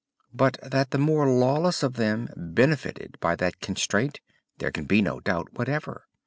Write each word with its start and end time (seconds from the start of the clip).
But 0.33 0.57
that 0.63 0.89
the 0.89 0.97
more 0.97 1.29
lawless 1.29 1.83
of 1.83 1.93
them 1.93 2.27
benefited 2.35 3.19
by 3.19 3.35
that 3.35 3.59
constraint 3.59 4.19
there 4.57 4.71
can 4.71 4.85
be 4.85 4.99
no 4.99 5.19
doubt 5.19 5.53
whatever. 5.53 6.07